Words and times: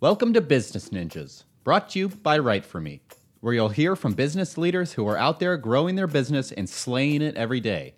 Welcome 0.00 0.32
to 0.32 0.40
Business 0.40 0.88
Ninjas, 0.88 1.44
brought 1.62 1.90
to 1.90 1.98
you 1.98 2.08
by 2.08 2.38
Write 2.38 2.64
For 2.64 2.80
Me, 2.80 3.02
where 3.40 3.52
you'll 3.52 3.68
hear 3.68 3.94
from 3.94 4.14
business 4.14 4.56
leaders 4.56 4.94
who 4.94 5.06
are 5.06 5.18
out 5.18 5.40
there 5.40 5.58
growing 5.58 5.94
their 5.94 6.06
business 6.06 6.52
and 6.52 6.66
slaying 6.66 7.20
it 7.20 7.36
every 7.36 7.60
day. 7.60 7.92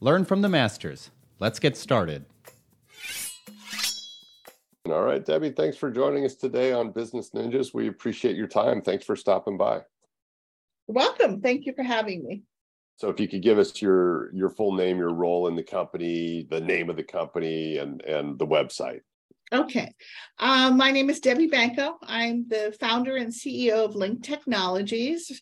Learn 0.00 0.24
from 0.24 0.40
the 0.40 0.48
masters. 0.48 1.10
Let's 1.38 1.58
get 1.58 1.76
started. 1.76 2.24
All 4.86 5.02
right, 5.02 5.22
Debbie, 5.22 5.50
thanks 5.50 5.76
for 5.76 5.90
joining 5.90 6.24
us 6.24 6.36
today 6.36 6.72
on 6.72 6.92
Business 6.92 7.28
Ninjas. 7.34 7.74
We 7.74 7.88
appreciate 7.88 8.34
your 8.34 8.48
time. 8.48 8.80
Thanks 8.80 9.04
for 9.04 9.14
stopping 9.14 9.58
by. 9.58 9.82
Welcome. 10.86 11.42
Thank 11.42 11.66
you 11.66 11.74
for 11.74 11.82
having 11.82 12.24
me. 12.24 12.44
So 12.96 13.10
if 13.10 13.20
you 13.20 13.28
could 13.28 13.42
give 13.42 13.58
us 13.58 13.82
your 13.82 14.34
your 14.34 14.48
full 14.48 14.72
name, 14.72 14.96
your 14.96 15.12
role 15.12 15.48
in 15.48 15.54
the 15.54 15.62
company, 15.62 16.46
the 16.48 16.62
name 16.62 16.88
of 16.88 16.96
the 16.96 17.04
company 17.04 17.76
and 17.76 18.00
and 18.00 18.38
the 18.38 18.46
website. 18.46 19.02
Okay. 19.52 19.94
Um, 20.40 20.76
my 20.76 20.90
name 20.90 21.08
is 21.08 21.20
Debbie 21.20 21.46
Banko. 21.46 21.98
I'm 22.02 22.48
the 22.48 22.76
founder 22.80 23.14
and 23.14 23.32
CEO 23.32 23.84
of 23.84 23.94
Link 23.94 24.24
Technologies. 24.24 25.40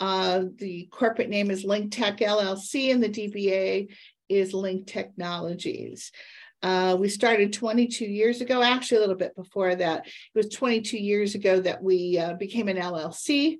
Uh, 0.00 0.46
the 0.56 0.88
corporate 0.90 1.28
name 1.28 1.52
is 1.52 1.64
Link 1.64 1.92
Tech 1.92 2.18
LLC, 2.18 2.90
and 2.90 3.00
the 3.00 3.08
DBA 3.08 3.88
is 4.28 4.52
Link 4.52 4.88
Technologies. 4.88 6.10
Uh, 6.60 6.96
we 6.98 7.08
started 7.08 7.52
22 7.52 8.04
years 8.04 8.40
ago, 8.40 8.62
actually, 8.62 8.96
a 8.96 9.00
little 9.00 9.14
bit 9.14 9.36
before 9.36 9.76
that. 9.76 10.06
It 10.06 10.12
was 10.34 10.48
22 10.48 10.98
years 10.98 11.36
ago 11.36 11.60
that 11.60 11.80
we 11.80 12.18
uh, 12.18 12.34
became 12.34 12.66
an 12.66 12.78
LLC. 12.78 13.58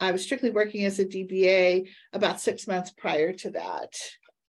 I 0.00 0.10
was 0.10 0.24
strictly 0.24 0.50
working 0.50 0.84
as 0.84 0.98
a 0.98 1.04
DBA 1.04 1.88
about 2.12 2.40
six 2.40 2.66
months 2.66 2.90
prior 2.90 3.32
to 3.34 3.50
that. 3.52 3.94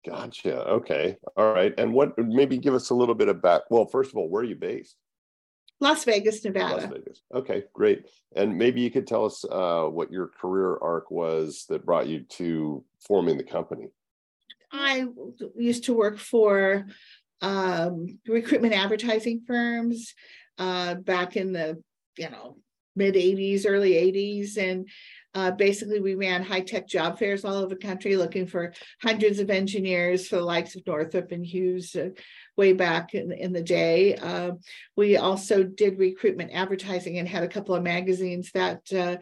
Gotcha. 0.05 0.67
Okay. 0.67 1.17
All 1.37 1.53
right. 1.53 1.73
And 1.77 1.93
what 1.93 2.17
maybe 2.17 2.57
give 2.57 2.73
us 2.73 2.89
a 2.89 2.95
little 2.95 3.15
bit 3.15 3.29
about 3.29 3.63
well, 3.69 3.85
first 3.85 4.11
of 4.11 4.17
all, 4.17 4.29
where 4.29 4.41
are 4.41 4.45
you 4.45 4.55
based? 4.55 4.97
Las 5.79 6.03
Vegas, 6.05 6.43
Nevada. 6.43 6.75
Las 6.75 6.85
Vegas. 6.85 7.21
Okay, 7.33 7.63
great. 7.73 8.05
And 8.35 8.57
maybe 8.57 8.81
you 8.81 8.89
could 8.89 9.07
tell 9.07 9.25
us 9.25 9.43
uh, 9.49 9.83
what 9.83 10.11
your 10.11 10.27
career 10.27 10.77
arc 10.81 11.11
was 11.11 11.65
that 11.69 11.85
brought 11.85 12.07
you 12.07 12.21
to 12.21 12.83
forming 13.05 13.37
the 13.37 13.43
company. 13.43 13.87
I 14.71 15.05
used 15.57 15.85
to 15.85 15.93
work 15.93 16.17
for 16.17 16.87
um, 17.41 18.19
recruitment 18.27 18.73
advertising 18.73 19.41
firms 19.45 20.13
uh, 20.57 20.95
back 20.95 21.35
in 21.35 21.53
the 21.53 21.81
you 22.17 22.29
know 22.29 22.57
mid 22.95 23.15
80s, 23.15 23.65
early 23.67 23.91
80s, 23.91 24.57
and 24.57 24.87
uh, 25.33 25.51
basically, 25.51 25.99
we 25.99 26.15
ran 26.15 26.43
high 26.43 26.61
tech 26.61 26.87
job 26.87 27.17
fairs 27.17 27.43
all 27.43 27.55
over 27.55 27.73
the 27.73 27.75
country 27.75 28.15
looking 28.15 28.45
for 28.45 28.73
hundreds 29.01 29.39
of 29.39 29.49
engineers 29.49 30.27
for 30.27 30.35
the 30.35 30.43
likes 30.43 30.75
of 30.75 30.85
Northrop 30.85 31.31
and 31.31 31.45
Hughes 31.45 31.95
uh, 31.95 32.09
way 32.55 32.73
back 32.73 33.15
in, 33.15 33.31
in 33.31 33.51
the 33.51 33.63
day. 33.63 34.15
Uh, 34.15 34.51
we 34.95 35.17
also 35.17 35.63
did 35.63 35.97
recruitment 35.97 36.51
advertising 36.53 37.17
and 37.17 37.27
had 37.27 37.43
a 37.43 37.47
couple 37.47 37.73
of 37.73 37.83
magazines 37.83 38.51
that 38.53 38.81
uh, 38.93 39.17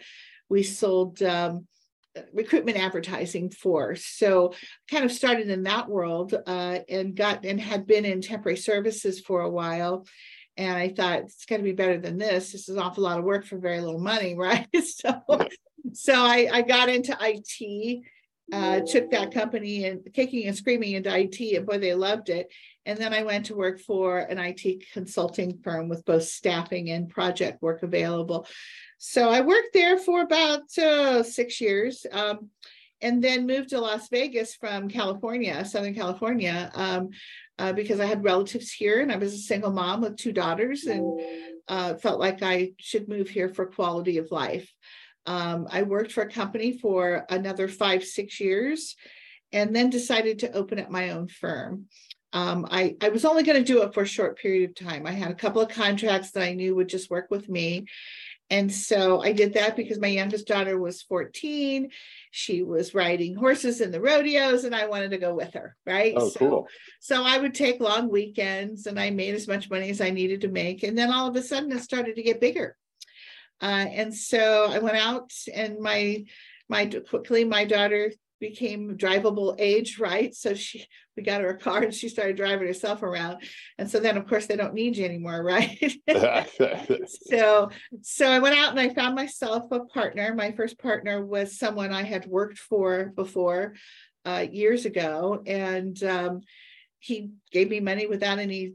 we 0.50 0.64
sold. 0.64 1.22
Um, 1.22 1.68
recruitment 2.34 2.78
advertising 2.78 3.50
for 3.50 3.96
so 3.96 4.54
kind 4.90 5.06
of 5.06 5.14
started 5.14 5.50
in 5.50 5.64
that 5.64 5.88
world 5.88 6.34
uh, 6.46 6.80
and 6.90 7.16
got 7.16 7.46
and 7.46 7.58
had 7.58 7.88
been 7.88 8.04
in 8.04 8.20
temporary 8.20 8.58
services 8.58 9.22
for 9.22 9.40
a 9.40 9.50
while 9.50 10.06
and 10.58 10.78
I 10.78 10.90
thought 10.90 11.20
it's 11.20 11.46
got 11.46 11.58
to 11.58 11.64
be 11.64 11.72
better 11.72 11.98
than 11.98 12.18
this. 12.18 12.52
This 12.52 12.68
is 12.68 12.76
an 12.76 12.82
awful 12.82 13.04
lot 13.04 13.18
of 13.18 13.26
work 13.26 13.46
for 13.46 13.58
very 13.58 13.80
little 13.80 14.00
money, 14.00 14.36
right? 14.38 14.68
so 14.84 15.22
so 15.94 16.14
I, 16.14 16.50
I 16.52 16.62
got 16.62 16.90
into 16.90 17.18
IT, 17.20 18.04
uh, 18.54 18.82
took 18.82 19.12
that 19.12 19.34
company 19.34 19.86
and 19.86 20.02
kicking 20.14 20.48
and 20.48 20.56
screaming 20.56 20.94
into 20.94 21.18
IT, 21.18 21.40
and 21.56 21.66
boy, 21.66 21.78
they 21.78 21.94
loved 21.94 22.30
it. 22.30 22.52
And 22.86 22.98
then 22.98 23.14
I 23.14 23.24
went 23.24 23.46
to 23.48 23.56
work 23.56 23.80
for 23.80 24.20
an 24.20 24.40
IT 24.40 24.92
consulting 24.92 25.60
firm 25.64 25.88
with 25.88 26.04
both 26.06 26.24
staffing 26.24 26.90
and 26.90 27.10
project 27.10 27.62
work 27.62 27.84
available. 27.84 28.48
So 28.98 29.30
I 29.30 29.42
worked 29.42 29.74
there 29.74 29.98
for 29.98 30.22
about 30.22 30.78
uh, 30.78 31.24
six 31.24 31.62
years. 31.62 32.06
Um, 32.12 32.50
and 33.02 33.24
then 33.24 33.48
moved 33.48 33.70
to 33.70 33.82
Las 33.82 34.10
Vegas 34.10 34.56
from 34.56 34.88
California, 34.88 35.66
Southern 35.66 35.96
California, 35.96 36.72
um, 36.76 37.10
uh, 37.58 37.74
because 37.74 38.00
I 38.00 38.06
had 38.06 38.24
relatives 38.24 38.72
here 38.72 39.02
and 39.02 39.12
I 39.12 39.18
was 39.18 39.34
a 39.34 39.38
single 39.38 39.72
mom 39.72 40.02
with 40.02 40.18
two 40.18 40.32
daughters 40.32 40.84
and 40.84 41.20
uh, 41.68 41.96
felt 41.96 42.20
like 42.20 42.44
I 42.44 42.74
should 42.78 43.10
move 43.10 43.30
here 43.30 43.50
for 43.50 43.66
quality 43.66 44.18
of 44.18 44.32
life. 44.32 44.72
Um, 45.26 45.68
I 45.70 45.84
worked 45.84 46.12
for 46.12 46.22
a 46.22 46.30
company 46.30 46.78
for 46.78 47.26
another 47.30 47.68
five, 47.68 48.04
six 48.04 48.40
years, 48.40 48.96
and 49.52 49.76
then 49.76 49.90
decided 49.90 50.40
to 50.40 50.52
open 50.54 50.80
up 50.80 50.90
my 50.90 51.12
own 51.12 51.28
firm. 51.28 51.88
Um, 52.34 52.66
I, 52.72 52.96
I 53.02 53.10
was 53.10 53.26
only 53.26 53.44
going 53.44 53.58
to 53.58 53.74
do 53.74 53.84
it 53.84 53.94
for 53.94 54.04
a 54.04 54.08
short 54.08 54.40
period 54.40 54.70
of 54.70 54.76
time. 54.76 55.06
I 55.06 55.12
had 55.12 55.32
a 55.32 55.36
couple 55.36 55.62
of 55.62 55.70
contracts 55.70 56.32
that 56.32 56.44
I 56.44 56.54
knew 56.54 56.76
would 56.76 56.88
just 56.88 57.10
work 57.10 57.28
with 57.30 57.50
me. 57.50 57.86
And 58.50 58.72
so 58.72 59.22
I 59.22 59.32
did 59.32 59.54
that 59.54 59.78
because 59.78 59.98
my 59.98 60.08
youngest 60.08 60.46
daughter 60.46 60.78
was 60.78 61.02
14. 61.04 61.90
She 62.32 62.64
was 62.64 62.94
riding 62.94 63.34
horses 63.34 63.80
in 63.80 63.92
the 63.92 64.02
rodeos, 64.02 64.66
and 64.66 64.76
I 64.76 64.88
wanted 64.88 65.12
to 65.12 65.18
go 65.18 65.34
with 65.34 65.54
her. 65.54 65.78
Right. 65.86 66.14
Oh, 66.18 66.28
so, 66.28 66.40
cool. 66.40 66.68
So 67.00 67.24
I 67.24 67.38
would 67.38 67.54
take 67.54 67.80
long 67.80 68.10
weekends 68.10 68.88
and 68.88 69.00
I 69.00 69.10
made 69.10 69.36
as 69.36 69.48
much 69.48 69.70
money 69.70 69.90
as 69.90 70.02
I 70.02 70.10
needed 70.10 70.42
to 70.42 70.50
make. 70.50 70.84
And 70.84 70.98
then 70.98 71.12
all 71.12 71.30
of 71.30 71.36
a 71.38 71.42
sudden 71.42 71.72
it 71.72 71.82
started 71.82 72.18
to 72.18 72.24
get 72.24 72.42
bigger. 72.42 72.76
Uh, 73.62 73.86
and 73.90 74.14
so 74.14 74.68
I 74.70 74.80
went 74.80 74.98
out 74.98 75.32
and 75.54 75.80
my 75.80 76.26
my 76.70 76.86
quickly 76.86 77.44
my 77.44 77.66
daughter 77.66 78.12
became 78.40 78.98
drivable 78.98 79.56
age, 79.60 80.00
right? 80.00 80.34
So 80.34 80.54
she 80.56 80.86
we 81.16 81.24
got 81.24 81.42
her 81.42 81.50
a 81.50 81.58
car 81.58 81.84
and 81.84 81.94
she 81.94 82.10
started 82.10 82.38
driving 82.38 82.66
herself 82.66 83.04
around. 83.04 83.44
And 83.78 83.90
so 83.90 84.00
then 84.00 84.18
of 84.18 84.28
course 84.28 84.48
they 84.48 84.56
don't 84.56 84.74
need 84.74 84.98
you 84.98 85.06
anymore, 85.06 85.44
right? 85.44 85.94
so 87.08 87.70
so 88.02 88.28
I 88.28 88.40
went 88.40 88.58
out 88.58 88.72
and 88.72 88.80
I 88.80 88.94
found 88.94 89.16
myself 89.16 89.72
a 89.72 89.82
partner. 89.82 90.34
My 90.34 90.52
first 90.52 90.80
partner 90.80 91.24
was 91.24 91.60
someone 91.60 91.92
I 91.92 92.04
had 92.04 92.26
worked 92.26 92.58
for 92.58 93.12
before 93.16 93.76
uh, 94.26 94.46
years 94.52 94.86
ago. 94.86 95.42
And 95.46 96.02
um, 96.04 96.42
he 97.00 97.32
gave 97.52 97.70
me 97.70 97.80
money 97.80 98.08
without 98.08 98.40
any 98.40 98.74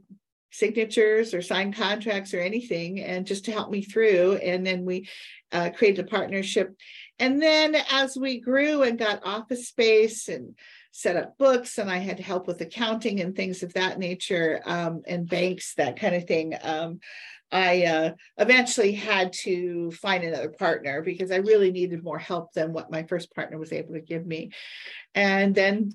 signatures 0.51 1.33
or 1.33 1.41
signed 1.41 1.75
contracts 1.75 2.33
or 2.33 2.39
anything 2.39 3.01
and 3.01 3.25
just 3.25 3.45
to 3.45 3.51
help 3.51 3.69
me 3.69 3.81
through 3.81 4.33
and 4.35 4.65
then 4.65 4.85
we 4.85 5.07
uh, 5.51 5.69
created 5.75 6.05
a 6.05 6.07
partnership. 6.07 6.75
And 7.19 7.41
then 7.41 7.75
as 7.91 8.17
we 8.17 8.39
grew 8.39 8.83
and 8.83 8.97
got 8.99 9.25
office 9.25 9.67
space 9.67 10.27
and 10.27 10.55
set 10.91 11.15
up 11.15 11.37
books 11.37 11.77
and 11.77 11.91
i 11.91 11.97
had 11.97 12.19
help 12.19 12.47
with 12.47 12.59
accounting 12.59 13.21
and 13.21 13.35
things 13.35 13.61
of 13.61 13.71
that 13.73 13.99
nature 13.99 14.59
um, 14.65 15.03
and 15.05 15.29
banks 15.29 15.75
that 15.75 15.99
kind 15.99 16.15
of 16.15 16.23
thing 16.23 16.55
um, 16.63 16.99
i 17.51 17.83
uh, 17.83 18.11
eventually 18.39 18.93
had 18.93 19.31
to 19.31 19.91
find 19.91 20.23
another 20.23 20.49
partner 20.49 21.03
because 21.03 21.29
i 21.29 21.35
really 21.35 21.71
needed 21.71 22.03
more 22.03 22.17
help 22.17 22.51
than 22.53 22.73
what 22.73 22.89
my 22.89 23.03
first 23.03 23.31
partner 23.35 23.59
was 23.59 23.71
able 23.71 23.93
to 23.93 24.01
give 24.01 24.25
me. 24.25 24.49
And 25.13 25.53
then 25.53 25.91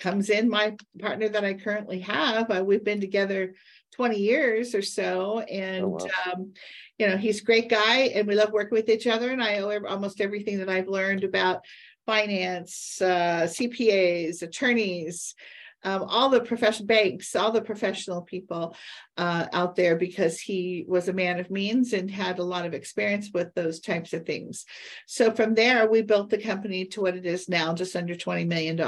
comes 0.00 0.30
in 0.30 0.48
my 0.48 0.76
partner 0.98 1.28
that 1.28 1.44
I 1.44 1.54
currently 1.54 2.00
have. 2.00 2.50
Uh, 2.50 2.64
we've 2.64 2.84
been 2.84 3.00
together 3.00 3.54
20 3.92 4.18
years 4.18 4.74
or 4.74 4.82
so, 4.82 5.36
oh, 5.36 5.38
and 5.40 5.84
oh, 5.84 5.88
wow. 5.88 6.32
um, 6.32 6.52
you 6.98 7.06
know 7.06 7.16
he's 7.16 7.40
a 7.40 7.44
great 7.44 7.68
guy, 7.68 8.10
and 8.14 8.26
we 8.26 8.34
love 8.34 8.52
working 8.52 8.76
with 8.76 8.88
each 8.88 9.06
other. 9.06 9.30
And 9.30 9.42
I 9.42 9.58
owe 9.58 9.84
almost 9.86 10.20
everything 10.20 10.58
that 10.58 10.68
I've 10.68 10.88
learned 10.88 11.24
about 11.24 11.64
finance, 12.06 13.00
uh, 13.00 13.46
CPAs, 13.46 14.42
attorneys. 14.42 15.34
Um, 15.82 16.02
all 16.02 16.28
the 16.28 16.42
professional 16.42 16.88
banks, 16.88 17.34
all 17.34 17.52
the 17.52 17.62
professional 17.62 18.20
people 18.20 18.76
uh, 19.16 19.46
out 19.50 19.76
there, 19.76 19.96
because 19.96 20.38
he 20.38 20.84
was 20.86 21.08
a 21.08 21.14
man 21.14 21.40
of 21.40 21.50
means 21.50 21.94
and 21.94 22.10
had 22.10 22.38
a 22.38 22.44
lot 22.44 22.66
of 22.66 22.74
experience 22.74 23.30
with 23.32 23.54
those 23.54 23.80
types 23.80 24.12
of 24.12 24.26
things. 24.26 24.66
So 25.06 25.30
from 25.30 25.54
there, 25.54 25.88
we 25.88 26.02
built 26.02 26.28
the 26.28 26.36
company 26.36 26.84
to 26.88 27.00
what 27.00 27.16
it 27.16 27.24
is 27.24 27.48
now, 27.48 27.72
just 27.72 27.96
under 27.96 28.14
$20 28.14 28.46
million. 28.46 28.78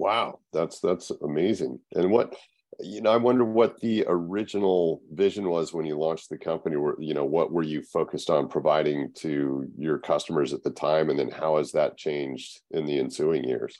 Wow, 0.00 0.38
that's 0.54 0.80
that's 0.80 1.10
amazing. 1.22 1.78
And 1.94 2.10
what 2.10 2.34
you 2.82 3.02
know, 3.02 3.10
I 3.10 3.18
wonder 3.18 3.44
what 3.44 3.78
the 3.80 4.06
original 4.08 5.02
vision 5.12 5.46
was 5.50 5.74
when 5.74 5.84
you 5.84 5.98
launched 5.98 6.30
the 6.30 6.38
company. 6.38 6.76
Where 6.76 6.94
you 6.98 7.12
know, 7.12 7.26
what 7.26 7.52
were 7.52 7.62
you 7.62 7.82
focused 7.82 8.30
on 8.30 8.48
providing 8.48 9.12
to 9.16 9.66
your 9.76 9.98
customers 9.98 10.54
at 10.54 10.62
the 10.62 10.70
time, 10.70 11.10
and 11.10 11.18
then 11.18 11.30
how 11.30 11.58
has 11.58 11.72
that 11.72 11.98
changed 11.98 12.62
in 12.70 12.86
the 12.86 12.98
ensuing 12.98 13.44
years? 13.44 13.78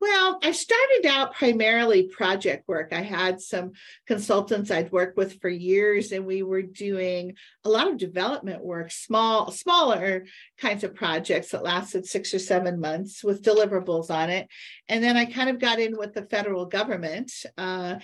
Well, 0.00 0.38
I 0.42 0.52
started 0.52 1.04
out 1.06 1.34
primarily 1.34 2.04
project 2.04 2.66
work. 2.66 2.94
I 2.94 3.02
had 3.02 3.38
some 3.38 3.72
consultants 4.06 4.70
I'd 4.70 4.90
worked 4.90 5.18
with 5.18 5.38
for 5.42 5.50
years, 5.50 6.12
and 6.12 6.24
we 6.24 6.42
were 6.42 6.62
doing 6.62 7.34
a 7.64 7.68
lot 7.68 7.86
of 7.86 7.98
development 7.98 8.64
work, 8.64 8.92
small, 8.92 9.52
smaller 9.52 10.24
kinds 10.56 10.84
of 10.84 10.94
projects 10.94 11.50
that 11.50 11.62
lasted 11.62 12.06
six 12.06 12.32
or 12.32 12.38
seven 12.38 12.80
months 12.80 13.22
with 13.22 13.42
deliverables 13.42 14.10
on 14.10 14.30
it. 14.30 14.48
And 14.88 15.04
then 15.04 15.18
I 15.18 15.26
kind 15.26 15.50
of 15.50 15.58
got 15.58 15.78
in 15.78 15.98
with 15.98 16.14
the 16.14 16.24
federal 16.24 16.64
government 16.64 17.30
uh, 17.58 17.96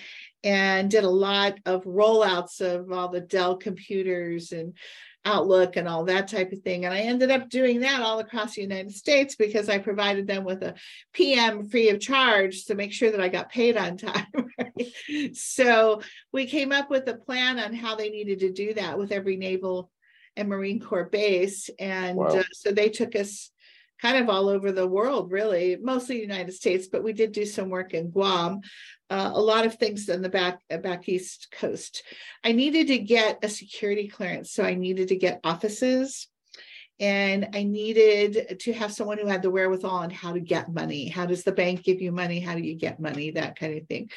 and 0.44 0.90
did 0.90 1.04
a 1.04 1.10
lot 1.10 1.58
of 1.64 1.84
rollouts 1.84 2.60
of 2.60 2.92
all 2.92 3.08
the 3.08 3.22
Dell 3.22 3.56
computers 3.56 4.52
and 4.52 4.74
Outlook 5.26 5.76
and 5.76 5.88
all 5.88 6.04
that 6.04 6.28
type 6.28 6.52
of 6.52 6.62
thing. 6.62 6.84
And 6.84 6.94
I 6.94 7.00
ended 7.00 7.30
up 7.30 7.50
doing 7.50 7.80
that 7.80 8.00
all 8.00 8.20
across 8.20 8.54
the 8.54 8.62
United 8.62 8.92
States 8.92 9.34
because 9.34 9.68
I 9.68 9.78
provided 9.78 10.26
them 10.26 10.44
with 10.44 10.62
a 10.62 10.74
PM 11.12 11.68
free 11.68 11.90
of 11.90 12.00
charge 12.00 12.66
to 12.66 12.76
make 12.76 12.92
sure 12.92 13.10
that 13.10 13.20
I 13.20 13.28
got 13.28 13.50
paid 13.50 13.76
on 13.76 13.96
time. 13.98 15.34
so 15.34 16.00
we 16.32 16.46
came 16.46 16.70
up 16.70 16.88
with 16.88 17.08
a 17.08 17.14
plan 17.14 17.58
on 17.58 17.74
how 17.74 17.96
they 17.96 18.08
needed 18.08 18.40
to 18.40 18.52
do 18.52 18.74
that 18.74 18.98
with 18.98 19.10
every 19.10 19.36
naval 19.36 19.90
and 20.36 20.48
Marine 20.48 20.80
Corps 20.80 21.08
base. 21.10 21.70
And 21.78 22.16
wow. 22.16 22.26
uh, 22.26 22.42
so 22.52 22.70
they 22.70 22.88
took 22.88 23.16
us 23.16 23.50
kind 24.00 24.18
of 24.18 24.28
all 24.28 24.48
over 24.48 24.72
the 24.72 24.86
world, 24.86 25.32
really, 25.32 25.76
mostly 25.80 26.20
United 26.20 26.52
States, 26.52 26.86
but 26.86 27.02
we 27.02 27.12
did 27.12 27.32
do 27.32 27.46
some 27.46 27.70
work 27.70 27.94
in 27.94 28.10
Guam, 28.10 28.60
uh, 29.10 29.30
a 29.34 29.40
lot 29.40 29.66
of 29.66 29.74
things 29.74 30.08
in 30.08 30.22
the 30.22 30.28
back 30.28 30.60
uh, 30.70 30.78
back 30.78 31.08
east 31.08 31.48
coast. 31.52 32.02
I 32.44 32.52
needed 32.52 32.88
to 32.88 32.98
get 32.98 33.38
a 33.42 33.48
security 33.48 34.08
clearance, 34.08 34.52
so 34.52 34.64
I 34.64 34.74
needed 34.74 35.08
to 35.08 35.16
get 35.16 35.40
offices. 35.44 36.28
And 36.98 37.50
I 37.52 37.62
needed 37.64 38.58
to 38.60 38.72
have 38.72 38.90
someone 38.90 39.18
who 39.18 39.26
had 39.26 39.42
the 39.42 39.50
wherewithal 39.50 39.90
on 39.90 40.10
how 40.10 40.32
to 40.32 40.40
get 40.40 40.72
money. 40.72 41.08
How 41.08 41.26
does 41.26 41.44
the 41.44 41.52
bank 41.52 41.82
give 41.82 42.00
you 42.00 42.10
money? 42.10 42.40
How 42.40 42.54
do 42.54 42.62
you 42.62 42.74
get 42.74 42.98
money? 42.98 43.32
That 43.32 43.58
kind 43.58 43.76
of 43.76 43.86
thing. 43.86 44.10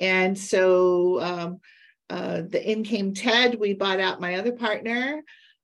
And 0.00 0.36
so 0.36 1.20
um, 1.20 1.60
uh, 2.10 2.42
the 2.42 2.60
in 2.68 2.82
came 2.82 3.14
Ted. 3.14 3.60
We 3.60 3.74
bought 3.74 4.00
out 4.00 4.20
my 4.20 4.34
other 4.34 4.52
partner 4.52 5.22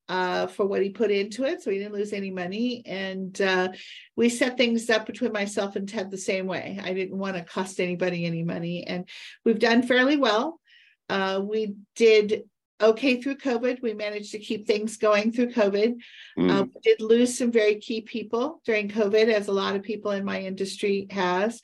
uh, 0.09 0.47
for 0.47 0.67
what 0.67 0.83
he 0.83 0.91
put 0.91 1.11
into 1.11 1.45
it. 1.45 1.63
So 1.63 1.71
he 1.71 1.79
didn't 1.79 1.95
lose 1.95 2.13
any 2.13 2.31
money. 2.31 2.83
And 2.87 3.41
uh, 3.41 3.69
we 4.17 4.29
set 4.29 4.57
things 4.57 4.91
up 4.91 5.07
between 5.07 5.33
myself 5.33 5.77
and 5.77 5.89
Ted 5.89 6.11
the 6.11 6.19
same 6.19 6.47
way. 6.47 6.79
I 6.83 6.93
didn't 6.93 7.19
want 7.19 7.37
to 7.37 7.45
cost 7.45 7.81
anybody 7.81 8.25
any 8.25 8.43
money. 8.43 8.85
And 8.87 9.09
we've 9.45 9.59
done 9.59 9.83
fairly 9.83 10.17
well. 10.17 10.61
Uh, 11.09 11.41
we 11.43 11.75
did 11.97 12.45
okay 12.81 13.23
through 13.23 13.37
COVID. 13.37 13.81
We 13.81 13.95
managed 13.95 14.33
to 14.33 14.39
keep 14.39 14.67
things 14.67 14.97
going 14.97 15.33
through 15.33 15.53
COVID. 15.53 15.95
Mm. 16.39 16.51
Uh, 16.51 16.65
we 16.65 16.81
did 16.83 17.01
lose 17.01 17.39
some 17.39 17.53
very 17.53 17.77
key 17.77 18.01
people 18.01 18.61
during 18.65 18.89
COVID, 18.89 19.33
as 19.33 19.49
a 19.49 19.53
lot 19.53 19.77
of 19.77 19.83
people 19.83 20.11
in 20.11 20.25
my 20.25 20.41
industry 20.41 21.07
has 21.11 21.61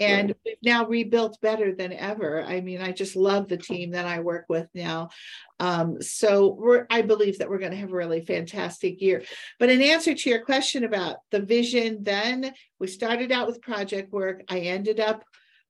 and 0.00 0.34
we've 0.44 0.56
now 0.62 0.86
rebuilt 0.86 1.40
better 1.40 1.74
than 1.74 1.92
ever. 1.92 2.42
I 2.42 2.60
mean 2.60 2.80
i 2.80 2.92
just 2.92 3.16
love 3.16 3.48
the 3.48 3.56
team 3.56 3.92
that 3.92 4.06
i 4.06 4.20
work 4.20 4.46
with 4.48 4.68
now. 4.74 5.10
Um, 5.60 6.00
so 6.00 6.54
we're 6.58 6.86
i 6.90 7.02
believe 7.02 7.38
that 7.38 7.48
we're 7.48 7.58
going 7.58 7.72
to 7.72 7.78
have 7.78 7.92
a 7.92 7.96
really 7.96 8.24
fantastic 8.24 9.00
year. 9.00 9.22
But 9.58 9.70
in 9.70 9.82
answer 9.82 10.14
to 10.14 10.30
your 10.30 10.44
question 10.44 10.84
about 10.84 11.16
the 11.30 11.40
vision 11.40 12.02
then 12.02 12.52
we 12.78 12.86
started 12.86 13.32
out 13.32 13.46
with 13.46 13.62
project 13.62 14.12
work. 14.12 14.42
I 14.48 14.60
ended 14.60 15.00
up 15.00 15.24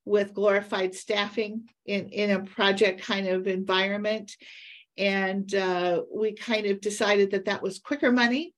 with 0.04 0.34
glorified 0.34 0.94
staffing 0.94 1.68
in 1.86 2.08
in 2.08 2.30
a 2.30 2.44
project 2.44 3.02
kind 3.02 3.28
of 3.28 3.46
environment. 3.46 4.36
And 4.96 5.54
uh, 5.54 6.02
we 6.12 6.32
kind 6.32 6.66
of 6.66 6.80
decided 6.80 7.30
that 7.30 7.44
that 7.44 7.62
was 7.62 7.78
quicker 7.78 8.10
money. 8.10 8.52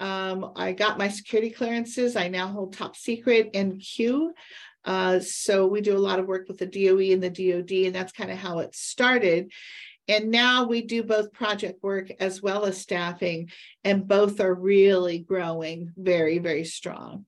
Um, 0.00 0.52
I 0.56 0.72
got 0.72 0.96
my 0.96 1.08
security 1.08 1.50
clearances. 1.50 2.16
I 2.16 2.28
now 2.28 2.46
hold 2.48 2.72
top 2.72 2.96
secret 2.96 3.50
and 3.52 3.78
Q. 3.78 4.32
Uh, 4.84 5.20
so 5.20 5.66
we 5.66 5.80
do 5.80 5.96
a 5.96 5.98
lot 5.98 6.18
of 6.18 6.26
work 6.26 6.46
with 6.48 6.58
the 6.58 6.66
DOE 6.66 7.12
and 7.12 7.22
the 7.22 7.30
DOD, 7.30 7.86
and 7.86 7.94
that's 7.94 8.12
kind 8.12 8.30
of 8.30 8.38
how 8.38 8.58
it 8.58 8.74
started. 8.74 9.50
And 10.06 10.30
now 10.30 10.64
we 10.64 10.82
do 10.82 11.02
both 11.02 11.32
project 11.32 11.82
work 11.82 12.10
as 12.20 12.42
well 12.42 12.66
as 12.66 12.78
staffing, 12.78 13.50
and 13.82 14.06
both 14.06 14.40
are 14.40 14.54
really 14.54 15.18
growing 15.20 15.92
very, 15.96 16.38
very 16.38 16.64
strong. 16.64 17.24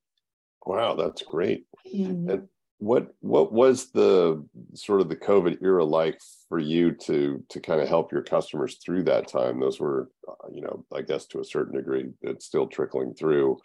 Wow, 0.67 0.95
that's 0.95 1.23
great. 1.23 1.65
Mm-hmm. 1.87 2.29
And 2.29 2.49
what 2.79 3.09
what 3.21 3.53
was 3.53 3.91
the 3.91 4.47
sort 4.75 5.01
of 5.01 5.09
the 5.09 5.17
COVID 5.17 5.63
era 5.63 5.85
like 5.85 6.21
for 6.51 6.59
you 6.59 6.93
to 6.93 7.43
to 7.49 7.61
kind 7.61 7.81
of 7.81 7.89
help 7.89 8.13
your 8.13 8.23
customers 8.23 8.77
through 8.85 9.05
that 9.05 9.29
time? 9.29 9.59
Those 9.59 9.81
were, 9.81 10.11
uh, 10.29 10.49
you 10.53 10.61
know, 10.61 10.85
I 10.95 11.01
guess 11.01 11.25
to 11.27 11.41
a 11.41 11.45
certain 11.45 11.77
degree, 11.77 12.11
it's 12.21 12.45
still 12.45 12.67
trickling 12.67 13.15
through 13.15 13.59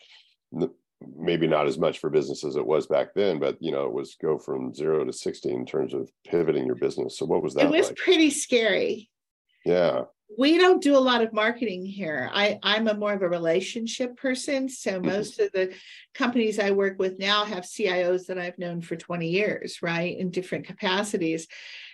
maybe 1.18 1.48
not 1.48 1.68
as 1.68 1.77
much 1.77 2.00
for 2.00 2.09
business 2.09 2.44
as 2.44 2.56
it 2.56 2.65
was 2.65 2.88
back 2.88 3.13
then, 3.13 3.39
but 3.39 3.57
you 3.62 3.71
know, 3.71 3.86
it 3.86 3.94
was 3.94 4.15
go 4.21 4.38
from 4.38 4.74
zero 4.74 5.03
to 5.03 5.13
60 5.13 5.50
in 5.50 5.65
terms 5.65 5.94
of 5.94 6.09
pivoting 6.27 6.65
your 6.65 6.75
business. 6.75 7.18
So 7.18 7.25
what 7.25 7.44
was 7.44 7.53
that? 7.56 7.65
It 7.65 7.71
was 7.71 7.88
like? 7.88 7.98
pretty 7.98 8.30
scary. 8.30 9.09
Yeah. 9.65 10.03
We 10.38 10.57
don't 10.57 10.81
do 10.81 10.95
a 10.95 11.00
lot 11.00 11.21
of 11.21 11.33
marketing 11.33 11.86
here. 11.86 12.30
I, 12.33 12.57
I'm 12.63 12.88
a 12.88 12.94
more 12.94 13.12
of 13.12 13.21
a 13.21 13.27
relationship 13.27 14.15
person. 14.15 14.69
So 14.69 14.94
mm-hmm. 14.94 15.06
most 15.06 15.39
of 15.39 15.51
the 15.51 15.74
companies 16.13 16.57
I 16.57 16.71
work 16.71 16.98
with 17.00 17.19
now 17.19 17.44
have 17.44 17.65
CIOs 17.65 18.27
that 18.27 18.39
I've 18.39 18.57
known 18.57 18.81
for 18.81 18.95
20 18.95 19.27
years, 19.27 19.81
right? 19.81 20.18
In 20.18 20.31
different 20.31 20.68
capacities. 20.68 21.48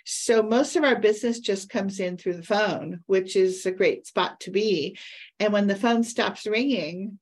So 0.05 0.43
most 0.43 0.75
of 0.75 0.83
our 0.83 0.99
business 0.99 1.39
just 1.39 1.69
comes 1.69 1.99
in 1.99 2.15
through 2.17 2.35
the 2.35 2.43
phone, 2.43 3.01
which 3.07 3.35
is 3.35 3.65
a 3.65 3.71
great 3.71 4.05
spot 4.05 4.39
to 4.41 4.51
be. 4.51 4.97
And 5.39 5.51
when 5.51 5.65
the 5.65 5.75
phone 5.75 6.03
stops 6.03 6.45
ringing, 6.45 7.17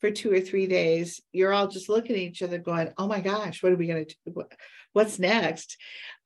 for 0.00 0.10
two 0.10 0.32
or 0.32 0.40
three 0.40 0.66
days, 0.66 1.20
you're 1.32 1.52
all 1.52 1.68
just 1.68 1.88
looking 1.88 2.16
at 2.16 2.22
each 2.22 2.42
other 2.42 2.58
going, 2.58 2.92
oh 2.98 3.06
my 3.06 3.20
gosh, 3.20 3.62
what 3.62 3.72
are 3.72 3.76
we 3.76 3.86
going 3.86 4.06
to 4.06 4.14
do? 4.26 4.44
What's 4.92 5.18
next? 5.18 5.76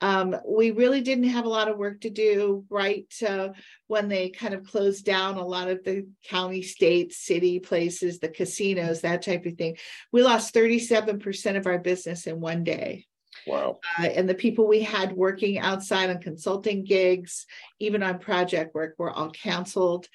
Um, 0.01 0.37
we 0.47 0.71
really 0.71 1.01
didn't 1.01 1.29
have 1.29 1.45
a 1.45 1.51
lot 1.51 1.69
of 1.69 1.79
work 1.79 2.03
to 2.03 2.11
do 2.11 2.65
right 2.71 3.13
uh, 3.27 3.51
when 3.87 4.09
they 4.09 4.31
kind 4.31 4.55
of 4.55 4.65
closed 4.65 5.05
down 5.05 5.37
a 5.37 5.47
lot 5.47 5.69
of 5.69 5.85
the 5.85 6.07
county, 6.29 6.63
state, 6.63 7.13
city 7.13 7.61
places, 7.61 8.19
the 8.19 8.29
casinos, 8.29 9.01
that 9.01 9.23
type 9.23 9.47
of 9.47 9.55
thing. 9.55 9.77
We 10.13 10.23
lost 10.23 10.55
37% 10.55 11.57
of 11.57 11.67
our 11.67 11.79
business 11.79 12.27
in 12.27 12.41
one 12.41 12.65
day. 12.65 13.07
Wow. 13.47 13.81
Uh, 13.99 14.07
and 14.07 14.29
the 14.29 14.35
people 14.35 14.69
we 14.69 14.83
had 14.83 15.13
working 15.13 15.59
outside 15.59 16.11
on 16.11 16.21
consulting 16.21 16.85
gigs, 16.85 17.47
even 17.81 18.03
on 18.03 18.19
project 18.19 18.75
work, 18.75 18.95
were 18.99 19.11
all 19.11 19.31
canceled. 19.31 20.09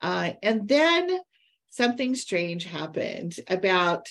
Uh, 0.00 0.32
and 0.42 0.68
then 0.68 1.18
something 1.70 2.14
strange 2.14 2.64
happened 2.64 3.36
about 3.48 4.08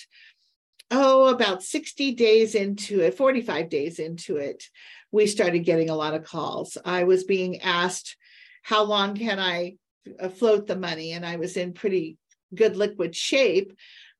oh 0.90 1.26
about 1.26 1.62
60 1.62 2.14
days 2.14 2.54
into 2.54 3.00
it 3.00 3.16
45 3.16 3.68
days 3.68 3.98
into 3.98 4.36
it 4.36 4.64
we 5.10 5.26
started 5.26 5.60
getting 5.60 5.90
a 5.90 5.94
lot 5.96 6.14
of 6.14 6.24
calls. 6.24 6.76
I 6.84 7.04
was 7.04 7.24
being 7.24 7.62
asked 7.62 8.16
how 8.62 8.84
long 8.84 9.16
can 9.16 9.38
i 9.38 9.76
uh, 10.20 10.28
float 10.28 10.66
the 10.66 10.76
money? 10.76 11.12
And 11.12 11.24
i 11.24 11.36
was 11.36 11.56
in 11.56 11.72
pretty 11.72 12.16
good 12.54 12.76
liquid 12.76 13.14
shape 13.14 13.72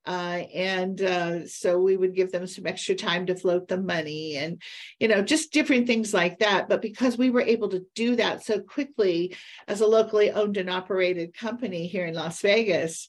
uh, 0.06 0.43
and 0.55 1.03
uh, 1.03 1.47
so 1.47 1.79
we 1.79 1.97
would 1.97 2.15
give 2.15 2.33
them 2.33 2.47
some 2.47 2.67
extra 2.67 2.95
time 2.95 3.27
to 3.27 3.35
float 3.35 3.69
the 3.69 3.77
money 3.77 4.37
and 4.37 4.62
you 4.99 5.09
know 5.09 5.23
just 5.23 5.53
different 5.53 5.87
things 5.87 6.15
like 6.15 6.39
that. 6.39 6.69
But 6.69 6.83
because 6.83 7.19
we 7.19 7.31
were 7.31 7.43
able 7.43 7.69
to 7.71 7.85
do 7.95 8.17
that 8.17 8.45
so 8.45 8.61
quickly 8.61 9.37
as 9.67 9.81
a 9.81 9.87
locally 9.87 10.31
owned 10.31 10.56
and 10.56 10.71
operated 10.71 11.35
company 11.35 11.87
here 11.87 12.06
in 12.06 12.15
las 12.15 12.41
vegas 12.41 13.09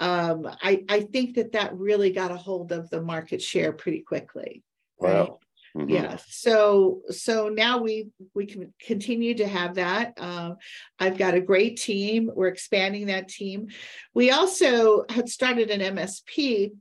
um, 0.00 0.48
I, 0.62 0.82
I 0.88 1.00
think 1.02 1.36
that 1.36 1.52
that 1.52 1.76
really 1.76 2.10
got 2.10 2.30
a 2.30 2.36
hold 2.36 2.72
of 2.72 2.88
the 2.88 3.02
market 3.02 3.42
share 3.42 3.72
pretty 3.72 4.00
quickly. 4.00 4.62
Right? 4.98 5.28
wow 5.28 5.38
Mm-hmm. 5.76 5.88
yeah 5.88 6.16
so 6.28 7.02
so 7.10 7.48
now 7.48 7.78
we 7.78 8.08
we 8.34 8.46
can 8.46 8.74
continue 8.80 9.34
to 9.34 9.46
have 9.46 9.76
that 9.76 10.18
um, 10.18 10.56
i've 10.98 11.16
got 11.16 11.34
a 11.34 11.40
great 11.40 11.76
team 11.76 12.30
we're 12.34 12.48
expanding 12.48 13.06
that 13.06 13.28
team. 13.28 13.68
We 14.12 14.32
also 14.32 15.04
had 15.08 15.28
started 15.28 15.70
an 15.70 15.96
msp 15.96 16.72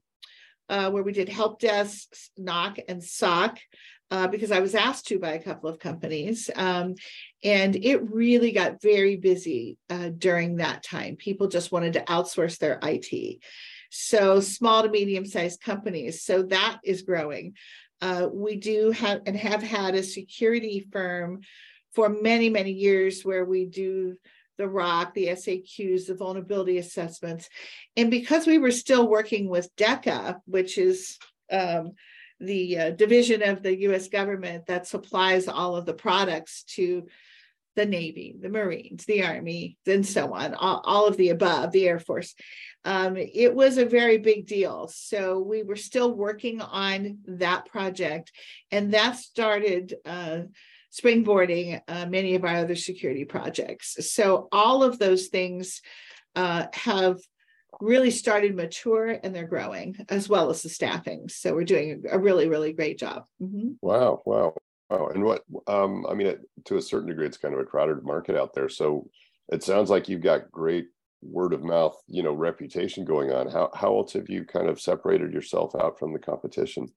uh, 0.69 0.91
where 0.91 1.03
we 1.03 1.13
did 1.13 1.29
help 1.29 1.59
desk 1.59 2.09
NOC, 2.39 2.79
and 2.87 3.03
soc 3.03 3.59
uh, 4.11 4.27
because 4.27 4.51
i 4.51 4.59
was 4.59 4.73
asked 4.73 5.07
to 5.07 5.19
by 5.19 5.33
a 5.33 5.43
couple 5.43 5.69
of 5.69 5.77
companies 5.77 6.49
um, 6.55 6.95
and 7.43 7.75
it 7.75 8.11
really 8.11 8.51
got 8.51 8.81
very 8.81 9.15
busy 9.15 9.77
uh, 9.89 10.09
during 10.17 10.57
that 10.57 10.83
time. 10.83 11.15
People 11.15 11.47
just 11.47 11.71
wanted 11.71 11.93
to 11.93 12.01
outsource 12.01 12.57
their 12.57 12.79
it 12.83 13.39
so 13.89 14.39
small 14.39 14.83
to 14.83 14.89
medium 14.89 15.25
sized 15.25 15.61
companies 15.61 16.23
so 16.23 16.43
that 16.43 16.79
is 16.83 17.01
growing 17.01 17.53
uh, 18.01 18.27
we 18.31 18.55
do 18.55 18.91
have 18.91 19.21
and 19.25 19.35
have 19.35 19.61
had 19.61 19.95
a 19.95 20.03
security 20.03 20.87
firm 20.91 21.41
for 21.93 22.09
many, 22.09 22.49
many 22.49 22.71
years 22.71 23.23
where 23.23 23.45
we 23.45 23.65
do 23.65 24.15
the 24.57 24.67
ROC, 24.67 25.13
the 25.13 25.27
SAQs, 25.27 26.07
the 26.07 26.15
vulnerability 26.15 26.77
assessments. 26.77 27.49
And 27.95 28.11
because 28.11 28.45
we 28.45 28.57
were 28.57 28.71
still 28.71 29.07
working 29.07 29.49
with 29.49 29.73
DECA, 29.77 30.39
which 30.45 30.77
is 30.77 31.17
um, 31.51 31.93
the 32.39 32.77
uh, 32.77 32.89
division 32.91 33.41
of 33.41 33.63
the 33.63 33.79
US 33.81 34.07
government 34.07 34.67
that 34.67 34.87
supplies 34.87 35.47
all 35.47 35.75
of 35.75 35.85
the 35.85 35.93
products 35.93 36.63
to 36.75 37.07
the 37.75 37.85
Navy, 37.85 38.35
the 38.39 38.49
Marines, 38.49 39.05
the 39.05 39.23
Army, 39.23 39.77
and 39.85 40.05
so 40.05 40.33
on, 40.33 40.53
all, 40.53 40.81
all 40.83 41.07
of 41.07 41.17
the 41.17 41.29
above, 41.29 41.71
the 41.71 41.87
Air 41.87 41.99
Force. 41.99 42.35
Um, 42.85 43.15
it 43.17 43.53
was 43.53 43.77
a 43.77 43.85
very 43.85 44.17
big 44.17 44.47
deal. 44.47 44.89
So 44.93 45.39
we 45.39 45.63
were 45.63 45.75
still 45.75 46.13
working 46.13 46.61
on 46.61 47.19
that 47.27 47.65
project, 47.65 48.31
and 48.71 48.93
that 48.93 49.17
started 49.17 49.95
uh, 50.05 50.39
springboarding 50.91 51.81
uh, 51.87 52.05
many 52.07 52.35
of 52.35 52.43
our 52.43 52.55
other 52.55 52.75
security 52.75 53.25
projects. 53.25 54.11
So 54.11 54.47
all 54.51 54.83
of 54.83 54.99
those 54.99 55.27
things 55.27 55.81
uh, 56.35 56.65
have 56.73 57.19
really 57.79 58.11
started 58.11 58.55
mature 58.55 59.07
and 59.23 59.33
they're 59.33 59.47
growing 59.47 59.95
as 60.09 60.27
well 60.27 60.49
as 60.49 60.63
the 60.63 60.69
staffing. 60.69 61.29
So 61.29 61.53
we're 61.53 61.63
doing 61.63 62.03
a 62.09 62.19
really, 62.19 62.49
really 62.49 62.73
great 62.73 62.97
job. 62.99 63.25
Mm-hmm. 63.41 63.73
Wow. 63.81 64.21
Wow. 64.25 64.55
Oh, 64.89 65.07
and 65.07 65.23
what 65.23 65.43
um, 65.67 66.05
I 66.09 66.13
mean, 66.15 66.27
it, 66.27 66.41
to 66.65 66.77
a 66.77 66.81
certain 66.81 67.07
degree, 67.09 67.25
it's 67.27 67.37
kind 67.37 67.53
of 67.53 67.59
a 67.59 67.65
crowded 67.65 68.03
market 68.03 68.35
out 68.35 68.53
there. 68.53 68.69
So 68.69 69.09
it 69.49 69.63
sounds 69.63 69.89
like 69.89 70.09
you've 70.09 70.21
got 70.21 70.51
great 70.51 70.87
word 71.21 71.53
of 71.53 71.63
mouth, 71.63 71.95
you 72.07 72.23
know, 72.23 72.33
reputation 72.33 73.05
going 73.05 73.31
on. 73.31 73.49
How 73.49 73.69
how 73.73 73.95
else 73.97 74.13
have 74.13 74.29
you 74.29 74.45
kind 74.45 74.67
of 74.67 74.81
separated 74.81 75.31
yourself 75.33 75.75
out 75.75 75.99
from 75.99 76.13
the 76.13 76.19
competition? 76.19 76.87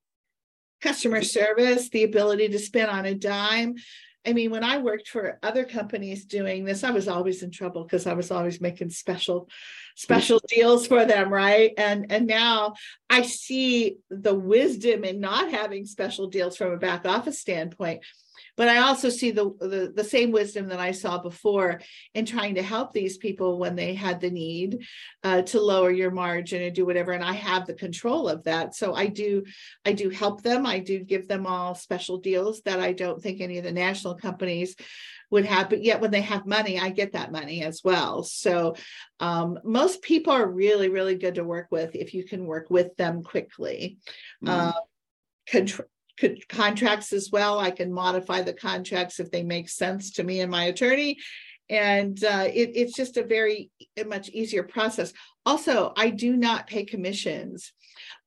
Customer 0.82 1.22
service, 1.22 1.88
the 1.88 2.04
ability 2.04 2.48
to 2.48 2.58
spin 2.58 2.88
on 2.88 3.06
a 3.06 3.14
dime. 3.14 3.76
I 4.24 4.32
mean, 4.32 4.50
when 4.50 4.62
I 4.62 4.78
worked 4.78 5.08
for 5.08 5.38
other 5.42 5.64
companies 5.64 6.24
doing 6.24 6.64
this, 6.64 6.84
I 6.84 6.90
was 6.90 7.08
always 7.08 7.42
in 7.42 7.50
trouble 7.50 7.82
because 7.82 8.06
I 8.06 8.12
was 8.12 8.30
always 8.30 8.60
making 8.60 8.90
special 8.90 9.48
special 9.96 10.38
mm-hmm. 10.38 10.60
deals 10.60 10.86
for 10.86 11.04
them, 11.04 11.32
right? 11.32 11.72
And 11.76 12.10
and 12.10 12.26
now 12.26 12.74
I 13.10 13.22
see 13.22 13.96
the 14.10 14.34
wisdom 14.34 15.04
in 15.04 15.20
not 15.20 15.50
having 15.50 15.86
special 15.86 16.28
deals 16.28 16.56
from 16.56 16.72
a 16.72 16.76
back 16.76 17.06
office 17.06 17.40
standpoint 17.40 18.02
but 18.56 18.68
I 18.68 18.78
also 18.78 19.08
see 19.08 19.30
the, 19.30 19.50
the, 19.60 19.92
the 19.94 20.04
same 20.04 20.30
wisdom 20.30 20.68
that 20.68 20.80
I 20.80 20.92
saw 20.92 21.18
before 21.18 21.80
in 22.14 22.26
trying 22.26 22.56
to 22.56 22.62
help 22.62 22.92
these 22.92 23.16
people 23.16 23.58
when 23.58 23.76
they 23.76 23.94
had 23.94 24.20
the 24.20 24.30
need 24.30 24.84
uh, 25.22 25.42
to 25.42 25.60
lower 25.60 25.90
your 25.90 26.10
margin 26.10 26.62
and 26.62 26.74
do 26.74 26.84
whatever. 26.84 27.12
And 27.12 27.24
I 27.24 27.32
have 27.32 27.66
the 27.66 27.74
control 27.74 28.28
of 28.28 28.44
that, 28.44 28.74
so 28.74 28.94
I 28.94 29.06
do 29.06 29.44
I 29.84 29.92
do 29.92 30.10
help 30.10 30.42
them. 30.42 30.66
I 30.66 30.78
do 30.78 31.00
give 31.00 31.28
them 31.28 31.46
all 31.46 31.74
special 31.74 32.18
deals 32.18 32.62
that 32.62 32.80
I 32.80 32.92
don't 32.92 33.22
think 33.22 33.40
any 33.40 33.58
of 33.58 33.64
the 33.64 33.72
national 33.72 34.16
companies 34.16 34.76
would 35.30 35.46
have 35.46 35.70
but 35.70 35.82
yet 35.82 36.00
when 36.00 36.10
they 36.10 36.20
have 36.20 36.46
money 36.46 36.78
i 36.78 36.90
get 36.90 37.12
that 37.12 37.32
money 37.32 37.64
as 37.64 37.80
well 37.82 38.22
so 38.22 38.76
um, 39.18 39.58
most 39.64 40.02
people 40.02 40.32
are 40.32 40.46
really 40.46 40.90
really 40.90 41.14
good 41.14 41.36
to 41.36 41.42
work 41.42 41.68
with 41.70 41.96
if 41.96 42.12
you 42.12 42.22
can 42.22 42.44
work 42.44 42.68
with 42.68 42.94
them 42.96 43.22
quickly 43.22 43.96
mm. 44.44 44.50
uh, 44.50 44.72
contr- 45.50 45.86
contracts 46.48 47.12
as 47.12 47.30
well. 47.30 47.58
I 47.58 47.70
can 47.70 47.92
modify 47.92 48.42
the 48.42 48.52
contracts 48.52 49.20
if 49.20 49.30
they 49.30 49.42
make 49.42 49.68
sense 49.68 50.12
to 50.12 50.24
me 50.24 50.40
and 50.40 50.50
my 50.50 50.64
attorney. 50.64 51.18
And 51.68 52.22
uh, 52.22 52.48
it, 52.52 52.72
it's 52.74 52.94
just 52.94 53.16
a 53.16 53.24
very 53.24 53.70
a 53.96 54.04
much 54.04 54.28
easier 54.28 54.62
process. 54.62 55.12
Also, 55.46 55.92
I 55.96 56.10
do 56.10 56.36
not 56.36 56.66
pay 56.66 56.84
commissions. 56.84 57.72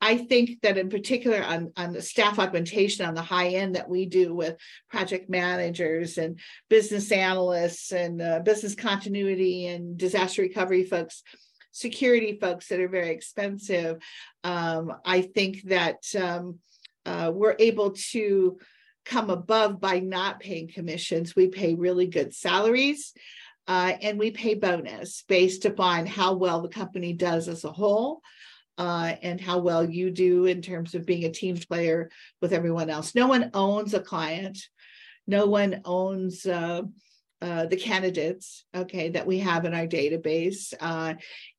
I 0.02 0.18
think 0.18 0.62
that 0.62 0.78
in 0.78 0.90
particular 0.90 1.44
on, 1.44 1.72
on 1.78 1.94
the 1.94 2.02
staff 2.02 2.40
augmentation 2.40 3.06
on 3.06 3.14
the 3.14 3.22
high 3.22 3.50
end 3.50 3.76
that 3.76 3.90
we 3.90 4.06
do 4.06 4.34
with 4.34 4.58
project 4.90 5.30
managers 5.30 6.18
and 6.18 6.40
business 6.70 7.12
analysts 7.12 7.92
and 7.92 8.22
uh, 8.22 8.40
business 8.40 8.76
continuity 8.76 9.68
and 9.68 9.98
disaster 9.98 10.42
recovery 10.42 10.84
folks, 10.84 11.24
security 11.72 12.38
folks 12.40 12.68
that 12.68 12.80
are 12.80 12.90
very 12.90 13.10
expensive. 13.10 14.02
Um, 14.44 14.94
I 15.06 15.22
think 15.22 15.64
that 15.64 16.04
um, 16.20 16.60
uh, 17.06 17.32
we're 17.34 17.56
able 17.60 17.92
to 17.92 18.58
come 19.06 19.30
above 19.30 19.80
by 19.80 20.00
not 20.00 20.40
paying 20.40 20.68
commissions. 20.68 21.36
We 21.36 21.48
pay 21.48 21.76
really 21.76 22.08
good 22.08 22.34
salaries 22.34 23.14
uh, 23.68 23.94
and 24.02 24.18
we 24.20 24.32
pay 24.32 24.56
bonus 24.56 25.24
based 25.28 25.66
upon 25.66 26.06
how 26.06 26.34
well 26.36 26.62
the 26.62 26.70
company 26.70 27.14
does 27.14 27.48
as 27.48 27.64
a 27.64 27.72
whole. 27.72 28.22
Uh, 28.78 29.16
and 29.22 29.40
how 29.40 29.58
well 29.60 29.90
you 29.90 30.12
do 30.12 30.44
in 30.44 30.62
terms 30.62 30.96
of 30.96 31.06
being 31.06 31.24
a 31.24 31.32
team 31.32 31.56
player 31.56 32.10
with 32.42 32.52
everyone 32.52 32.90
else. 32.90 33.16
No 33.16 33.26
one 33.26 33.50
owns 33.54 33.94
a 33.94 34.02
client. 34.02 34.60
No 35.26 35.46
one 35.46 35.80
owns 35.86 36.46
uh, 36.46 36.82
uh, 37.46 37.68
the 37.68 37.78
candidates, 37.78 38.66
okay, 38.76 39.10
that 39.10 39.28
we 39.28 39.38
have 39.38 39.66
in 39.66 39.74
our 39.76 39.86
database. 39.86 40.74
Uh, 40.80 41.14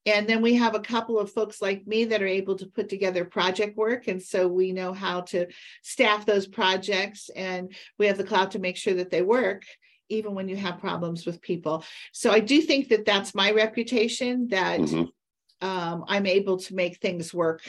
and 0.04 0.26
then 0.26 0.42
we 0.42 0.54
have 0.54 0.74
a 0.74 0.80
couple 0.80 1.16
of 1.16 1.32
folks 1.32 1.62
like 1.62 1.86
me 1.86 2.06
that 2.06 2.20
are 2.20 2.26
able 2.26 2.56
to 2.56 2.66
put 2.66 2.88
together 2.88 3.24
project 3.24 3.76
work. 3.76 4.08
And 4.08 4.20
so 4.20 4.48
we 4.48 4.72
know 4.72 4.92
how 4.92 5.20
to 5.32 5.46
staff 5.84 6.26
those 6.26 6.48
projects 6.48 7.30
and 7.36 7.72
we 8.00 8.08
have 8.08 8.18
the 8.18 8.24
cloud 8.24 8.50
to 8.50 8.58
make 8.58 8.76
sure 8.76 8.94
that 8.94 9.10
they 9.10 9.22
work 9.22 9.62
even 10.08 10.34
when 10.34 10.48
you 10.48 10.56
have 10.56 10.80
problems 10.80 11.24
with 11.24 11.40
people. 11.40 11.84
So 12.12 12.32
I 12.32 12.40
do 12.40 12.60
think 12.62 12.88
that 12.88 13.04
that's 13.04 13.32
my 13.32 13.52
reputation 13.52 14.48
that 14.48 14.80
mm-hmm. 14.80 15.66
um, 15.68 16.04
I'm 16.08 16.26
able 16.26 16.56
to 16.58 16.74
make 16.74 16.98
things 16.98 17.32
work 17.32 17.62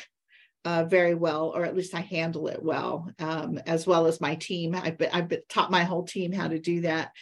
uh, 0.68 0.84
very 0.84 1.16
well, 1.16 1.54
or 1.56 1.64
at 1.64 1.78
least 1.78 1.96
I 1.96 2.02
handle 2.02 2.50
it 2.50 2.62
well, 2.62 3.10
um, 3.20 3.58
as 3.66 3.88
well 3.88 4.06
as 4.06 4.20
my 4.20 4.36
team. 4.36 4.76
I've, 4.76 4.98
been, 4.98 5.10
I've 5.14 5.30
been, 5.30 5.40
taught 5.48 5.72
my 5.72 5.86
whole 5.86 6.04
team 6.04 6.34
how 6.34 6.50
to 6.50 6.60
do 6.60 6.82
that. 6.82 7.14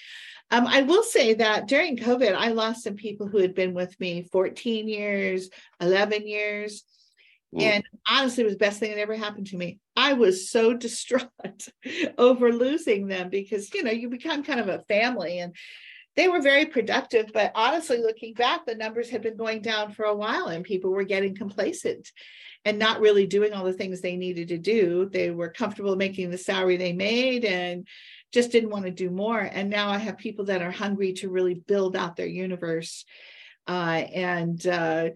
Um, 0.50 0.66
I 0.66 0.82
will 0.82 1.04
say 1.04 1.36
that 1.36 1.68
during 1.68 1.96
COVID, 1.96 2.34
I 2.34 2.48
lost 2.50 2.84
some 2.84 2.96
people 2.96 3.28
who 3.28 3.38
had 3.38 3.54
been 3.54 3.76
with 3.76 4.00
me 4.00 4.24
14 4.32 4.88
years, 4.88 5.52
11 5.80 6.28
years. 6.28 6.86
Mm. 7.54 7.62
And 7.62 7.84
honestly, 8.10 8.42
it 8.42 8.46
was 8.46 8.56
the 8.56 8.66
best 8.66 8.80
thing 8.80 8.90
that 8.90 9.00
ever 9.00 9.16
happened 9.16 9.46
to 9.48 9.58
me. 9.58 9.78
I 9.96 10.14
was 10.14 10.50
so 10.50 10.74
distraught 10.88 11.68
over 12.18 12.52
losing 12.52 13.06
them 13.06 13.30
because, 13.30 13.72
you 13.76 13.84
know, 13.84 13.92
you 13.92 14.10
become 14.10 14.44
kind 14.44 14.60
of 14.60 14.70
a 14.70 14.84
family 14.88 15.38
and 15.38 15.56
they 16.16 16.28
were 16.30 16.42
very 16.42 16.66
productive. 16.66 17.30
But 17.32 17.52
honestly, 17.54 18.00
looking 18.00 18.34
back, 18.34 18.66
the 18.66 18.74
numbers 18.74 19.12
had 19.12 19.22
been 19.22 19.38
going 19.38 19.62
down 19.62 19.92
for 19.92 20.06
a 20.06 20.16
while 20.16 20.48
and 20.48 20.64
people 20.64 20.90
were 20.90 21.04
getting 21.04 21.36
complacent 21.36 22.10
and 22.66 22.80
not 22.80 23.00
really 23.00 23.28
doing 23.28 23.54
all 23.54 23.64
the 23.64 23.72
things 23.72 24.02
they 24.02 24.18
needed 24.18 24.48
to 24.48 24.58
do. 24.58 25.08
They 25.08 25.30
were 25.30 25.50
comfortable 25.50 25.96
making 25.96 26.32
the 26.32 26.38
salary 26.38 26.78
they 26.78 26.94
made 26.94 27.46
and 27.46 27.88
just 28.34 28.52
didn't 28.52 28.72
want 28.72 28.86
to 28.86 28.92
do 28.92 29.12
more. 29.12 29.40
And 29.40 29.70
now 29.70 29.90
I 29.90 30.00
have 30.00 30.18
people 30.18 30.46
that 30.46 30.64
are 30.64 30.72
hungry 30.72 31.14
to 31.14 31.30
really 31.30 31.54
build 31.54 31.96
out 31.96 32.16
their 32.16 32.26
universe 32.26 33.06
uh, 33.68 34.04
and, 34.14 34.66
uh, 34.66 35.10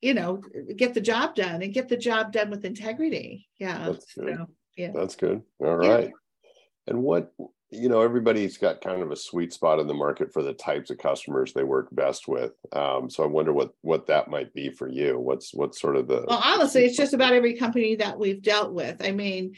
you 0.00 0.14
know, 0.14 0.40
get 0.76 0.94
the 0.94 1.00
job 1.00 1.34
done 1.34 1.60
and 1.62 1.74
get 1.74 1.88
the 1.88 1.96
job 1.96 2.32
done 2.32 2.50
with 2.50 2.64
integrity. 2.64 3.48
Yeah. 3.58 3.88
That's 3.88 4.14
good. 4.14 4.36
So, 4.36 4.46
yeah. 4.76 4.92
That's 4.94 5.16
good. 5.16 5.42
All 5.58 5.76
right. 5.76 6.04
Yeah. 6.04 6.50
And 6.86 7.02
what, 7.02 7.32
you 7.72 7.88
know, 7.88 8.02
everybody's 8.02 8.58
got 8.58 8.82
kind 8.82 9.02
of 9.02 9.10
a 9.10 9.16
sweet 9.16 9.52
spot 9.52 9.80
in 9.80 9.86
the 9.86 9.94
market 9.94 10.30
for 10.32 10.42
the 10.42 10.52
types 10.52 10.90
of 10.90 10.98
customers 10.98 11.52
they 11.52 11.64
work 11.64 11.88
best 11.90 12.28
with. 12.28 12.52
Um, 12.72 13.08
so 13.08 13.24
I 13.24 13.26
wonder 13.26 13.52
what 13.52 13.72
what 13.80 14.06
that 14.08 14.28
might 14.28 14.52
be 14.52 14.70
for 14.70 14.88
you. 14.88 15.18
What's 15.18 15.54
what's 15.54 15.80
sort 15.80 15.96
of 15.96 16.06
the 16.06 16.26
well, 16.28 16.42
honestly, 16.44 16.84
it's 16.84 16.96
just 16.96 17.14
about 17.14 17.32
every 17.32 17.54
company 17.54 17.96
that 17.96 18.18
we've 18.18 18.42
dealt 18.42 18.74
with. 18.74 19.02
I 19.02 19.12
mean, 19.12 19.54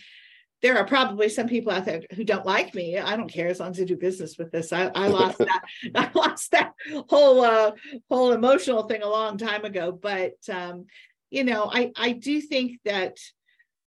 there 0.63 0.79
are 0.79 0.87
probably 0.87 1.29
some 1.29 1.49
people 1.49 1.73
out 1.73 1.87
there 1.87 2.03
who 2.15 2.23
don't 2.23 2.47
like 2.47 2.73
me. 2.73 2.99
I 2.99 3.17
don't 3.17 3.29
care 3.29 3.49
as 3.49 3.59
long 3.59 3.73
as 3.73 3.81
I 3.81 3.85
do 3.85 3.97
business 3.97 4.39
with 4.39 4.53
this. 4.53 4.73
I, 4.73 4.93
I 4.95 5.09
lost 5.09 5.39
that. 5.39 5.63
I 5.97 6.11
lost 6.15 6.53
that 6.53 6.73
whole 7.09 7.41
uh, 7.43 7.73
whole 8.09 8.33
emotional 8.33 8.85
thing 8.85 9.03
a 9.03 9.09
long 9.09 9.39
time 9.39 9.65
ago. 9.65 9.91
But 9.91 10.35
um, 10.49 10.87
you 11.31 11.43
know, 11.43 11.69
I 11.71 11.91
I 11.97 12.13
do 12.13 12.41
think 12.41 12.79
that 12.85 13.19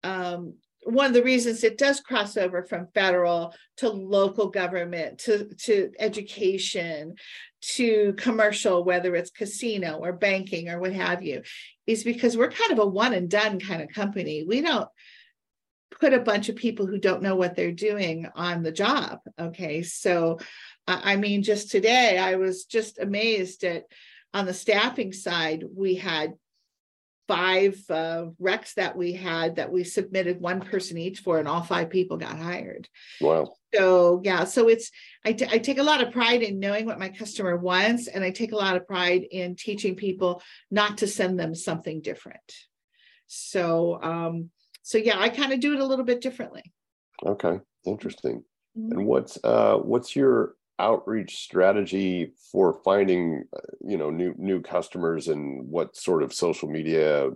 um, 0.02 0.54
one 0.86 1.06
of 1.06 1.14
the 1.14 1.22
reasons 1.22 1.64
it 1.64 1.78
does 1.78 2.00
cross 2.00 2.36
over 2.36 2.62
from 2.62 2.86
federal 2.94 3.52
to 3.78 3.88
local 3.88 4.48
government 4.48 5.18
to 5.18 5.48
to 5.64 5.90
education 5.98 7.16
to 7.60 8.14
commercial, 8.16 8.84
whether 8.84 9.16
it's 9.16 9.30
casino 9.30 9.98
or 9.98 10.12
banking 10.12 10.68
or 10.68 10.78
what 10.78 10.92
have 10.92 11.22
you, 11.22 11.42
is 11.86 12.04
because 12.04 12.36
we're 12.36 12.50
kind 12.50 12.72
of 12.72 12.78
a 12.78 12.86
one 12.86 13.12
and 13.12 13.28
done 13.28 13.58
kind 13.58 13.82
of 13.82 13.88
company. 13.88 14.44
We 14.46 14.60
don't 14.60 14.88
put 15.98 16.12
a 16.12 16.20
bunch 16.20 16.48
of 16.48 16.56
people 16.56 16.86
who 16.86 16.98
don't 16.98 17.22
know 17.22 17.34
what 17.34 17.56
they're 17.56 17.72
doing 17.72 18.28
on 18.36 18.62
the 18.62 18.72
job. 18.72 19.18
Okay. 19.40 19.82
So, 19.82 20.38
I 20.86 21.16
mean, 21.16 21.42
just 21.42 21.70
today, 21.70 22.16
I 22.18 22.36
was 22.36 22.64
just 22.64 23.00
amazed 23.00 23.64
at 23.64 23.84
on 24.32 24.46
the 24.46 24.54
staffing 24.54 25.12
side, 25.12 25.64
we 25.74 25.96
had 25.96 26.34
five 27.28 27.78
uh, 27.90 28.26
recs 28.40 28.74
that 28.74 28.96
we 28.96 29.12
had 29.12 29.56
that 29.56 29.72
we 29.72 29.84
submitted 29.84 30.40
one 30.40 30.60
person 30.60 30.98
each 30.98 31.20
for, 31.20 31.38
and 31.38 31.48
all 31.48 31.62
five 31.62 31.90
people 31.90 32.16
got 32.16 32.38
hired. 32.38 32.88
Wow. 33.20 33.54
So, 33.74 34.20
yeah. 34.24 34.44
So, 34.44 34.68
it's, 34.68 34.90
I, 35.24 35.32
t- 35.32 35.48
I 35.50 35.58
take 35.58 35.78
a 35.78 35.82
lot 35.82 36.02
of 36.02 36.12
pride 36.12 36.42
in 36.42 36.58
knowing 36.58 36.86
what 36.86 36.98
my 36.98 37.08
customer 37.08 37.56
wants, 37.56 38.08
and 38.08 38.24
I 38.24 38.30
take 38.30 38.52
a 38.52 38.56
lot 38.56 38.76
of 38.76 38.86
pride 38.86 39.24
in 39.30 39.54
teaching 39.56 39.96
people 39.96 40.42
not 40.70 40.98
to 40.98 41.06
send 41.06 41.38
them 41.38 41.54
something 41.54 42.00
different. 42.00 42.52
So, 43.26 44.00
um, 44.02 44.50
so 44.82 44.98
yeah, 44.98 45.18
I 45.18 45.28
kind 45.28 45.52
of 45.52 45.60
do 45.60 45.72
it 45.74 45.80
a 45.80 45.84
little 45.84 46.04
bit 46.04 46.20
differently. 46.20 46.72
Okay, 47.24 47.58
interesting. 47.84 48.44
Mm-hmm. 48.78 48.92
And 48.92 49.06
what's 49.06 49.38
uh 49.42 49.76
what's 49.76 50.14
your 50.14 50.54
outreach 50.78 51.36
strategy 51.36 52.32
for 52.52 52.80
finding 52.84 53.44
uh, 53.56 53.60
you 53.80 53.96
know 53.96 54.10
new 54.10 54.34
new 54.36 54.60
customers 54.60 55.28
and 55.28 55.66
what 55.68 55.96
sort 55.96 56.22
of 56.22 56.32
social 56.32 56.68
media 56.68 57.30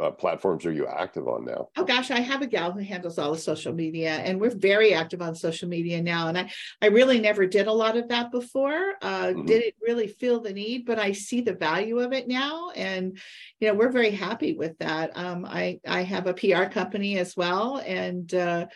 uh, 0.00 0.10
platforms 0.10 0.66
are 0.66 0.72
you 0.72 0.86
active 0.86 1.28
on 1.28 1.44
now? 1.44 1.68
Oh 1.76 1.84
gosh, 1.84 2.10
I 2.10 2.20
have 2.20 2.42
a 2.42 2.46
gal 2.46 2.72
who 2.72 2.80
handles 2.80 3.18
all 3.18 3.32
the 3.32 3.38
social 3.38 3.72
media, 3.72 4.14
and 4.16 4.40
we're 4.40 4.54
very 4.54 4.92
active 4.92 5.22
on 5.22 5.34
social 5.34 5.68
media 5.68 6.02
now. 6.02 6.28
And 6.28 6.38
I, 6.38 6.50
I 6.82 6.86
really 6.86 7.20
never 7.20 7.46
did 7.46 7.66
a 7.66 7.72
lot 7.72 7.96
of 7.96 8.08
that 8.08 8.30
before. 8.30 8.94
Uh, 9.00 9.26
mm-hmm. 9.26 9.46
Didn't 9.46 9.74
really 9.80 10.08
feel 10.08 10.40
the 10.40 10.52
need, 10.52 10.86
but 10.86 10.98
I 10.98 11.12
see 11.12 11.40
the 11.40 11.54
value 11.54 11.98
of 12.00 12.12
it 12.12 12.28
now, 12.28 12.70
and 12.70 13.18
you 13.60 13.68
know 13.68 13.74
we're 13.74 13.92
very 13.92 14.10
happy 14.10 14.54
with 14.54 14.76
that. 14.78 15.16
Um, 15.16 15.44
I 15.44 15.80
I 15.86 16.02
have 16.02 16.26
a 16.26 16.34
PR 16.34 16.64
company 16.64 17.18
as 17.18 17.36
well, 17.36 17.78
and 17.78 18.32
uh, 18.34 18.66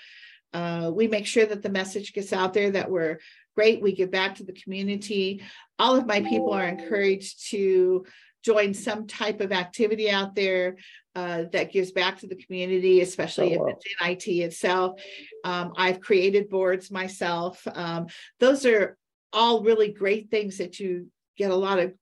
uh, 0.52 0.90
we 0.92 1.06
make 1.06 1.26
sure 1.26 1.46
that 1.46 1.62
the 1.62 1.70
message 1.70 2.12
gets 2.12 2.32
out 2.32 2.54
there 2.54 2.70
that 2.72 2.90
we're 2.90 3.18
great. 3.54 3.82
We 3.82 3.94
give 3.94 4.10
back 4.10 4.36
to 4.36 4.44
the 4.44 4.52
community. 4.52 5.42
All 5.78 5.96
of 5.96 6.06
my 6.06 6.20
people 6.20 6.52
are 6.52 6.68
encouraged 6.68 7.50
to 7.50 8.04
join 8.44 8.74
some 8.74 9.06
type 9.06 9.40
of 9.40 9.52
activity 9.52 10.10
out 10.10 10.34
there 10.34 10.76
uh, 11.14 11.44
that 11.52 11.72
gives 11.72 11.92
back 11.92 12.18
to 12.20 12.26
the 12.26 12.36
community, 12.36 13.00
especially 13.00 13.56
oh, 13.56 13.62
wow. 13.62 13.66
if 13.68 13.76
it's 13.76 13.84
in 13.86 14.10
IT 14.10 14.44
itself. 14.44 15.00
Um, 15.44 15.72
I've 15.76 16.00
created 16.00 16.48
boards 16.48 16.90
myself. 16.90 17.66
Um, 17.72 18.06
those 18.38 18.64
are 18.64 18.96
all 19.32 19.62
really 19.62 19.92
great 19.92 20.30
things 20.30 20.58
that 20.58 20.78
you 20.80 21.08
get 21.36 21.50
a 21.50 21.56
lot 21.56 21.78
of, 21.78 21.94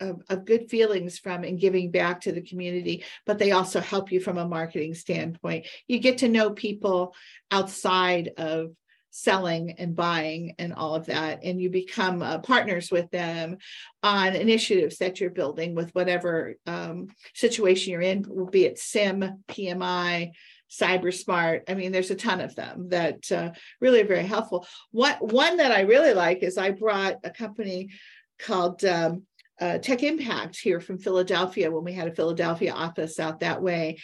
of, 0.00 0.22
of 0.28 0.44
good 0.44 0.70
feelings 0.70 1.18
from 1.18 1.44
and 1.44 1.60
giving 1.60 1.90
back 1.90 2.22
to 2.22 2.32
the 2.32 2.42
community, 2.42 3.04
but 3.26 3.38
they 3.38 3.52
also 3.52 3.80
help 3.80 4.12
you 4.12 4.20
from 4.20 4.38
a 4.38 4.48
marketing 4.48 4.94
standpoint. 4.94 5.66
You 5.86 5.98
get 5.98 6.18
to 6.18 6.28
know 6.28 6.50
people 6.50 7.14
outside 7.50 8.30
of 8.36 8.70
selling 9.12 9.72
and 9.72 9.94
buying 9.94 10.54
and 10.58 10.72
all 10.72 10.94
of 10.96 11.06
that. 11.06 11.44
And 11.44 11.60
you 11.60 11.70
become 11.70 12.22
uh, 12.22 12.38
partners 12.38 12.90
with 12.90 13.10
them 13.10 13.58
on 14.02 14.34
initiatives 14.34 14.98
that 14.98 15.20
you're 15.20 15.30
building 15.30 15.74
with 15.74 15.94
whatever 15.94 16.56
um, 16.66 17.08
situation 17.34 17.92
you're 17.92 18.00
in, 18.00 18.24
Will 18.26 18.46
be 18.46 18.64
it 18.64 18.78
SIM, 18.78 19.44
PMI, 19.48 20.32
cyber 20.70 21.12
smart 21.12 21.64
I 21.68 21.74
mean, 21.74 21.92
there's 21.92 22.10
a 22.10 22.16
ton 22.16 22.40
of 22.40 22.54
them 22.54 22.88
that 22.88 23.30
uh, 23.30 23.50
really 23.80 24.00
are 24.00 24.06
very 24.06 24.24
helpful. 24.24 24.66
What 24.90 25.32
one 25.32 25.58
that 25.58 25.70
I 25.70 25.82
really 25.82 26.14
like 26.14 26.42
is 26.42 26.56
I 26.56 26.70
brought 26.70 27.16
a 27.22 27.30
company 27.30 27.90
called 28.38 28.84
um, 28.84 29.24
uh, 29.60 29.78
Tech 29.78 30.02
Impact 30.02 30.58
here 30.58 30.80
from 30.80 30.98
Philadelphia 30.98 31.70
when 31.70 31.84
we 31.84 31.92
had 31.92 32.08
a 32.08 32.14
Philadelphia 32.14 32.72
office 32.72 33.20
out 33.20 33.40
that 33.40 33.62
way. 33.62 33.98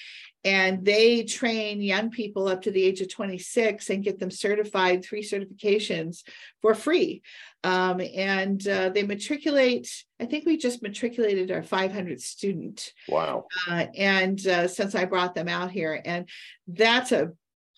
And 0.44 0.84
they 0.84 1.24
train 1.24 1.82
young 1.82 2.10
people 2.10 2.46
up 2.46 2.62
to 2.62 2.70
the 2.70 2.82
age 2.82 3.00
of 3.00 3.12
26 3.12 3.90
and 3.90 4.04
get 4.04 4.18
them 4.18 4.30
certified, 4.30 5.04
three 5.04 5.22
certifications 5.22 6.22
for 6.62 6.74
free. 6.74 7.22
Um, 7.64 8.00
and 8.00 8.66
uh, 8.68 8.90
they 8.90 9.02
matriculate, 9.02 10.04
I 10.20 10.26
think 10.26 10.46
we 10.46 10.56
just 10.56 10.82
matriculated 10.82 11.50
our 11.50 11.62
500 11.62 12.20
student. 12.20 12.92
Wow. 13.08 13.46
Uh, 13.68 13.86
and 13.96 14.46
uh, 14.46 14.68
since 14.68 14.94
I 14.94 15.06
brought 15.06 15.34
them 15.34 15.48
out 15.48 15.72
here, 15.72 16.00
and 16.04 16.28
that's 16.68 17.10
a 17.10 17.32